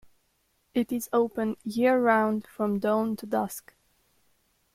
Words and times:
It 0.73 0.91
is 0.91 1.09
open 1.13 1.57
year-round 1.63 2.47
from 2.47 2.79
dawn 2.79 3.15
to 3.17 3.27
dusk. 3.27 3.75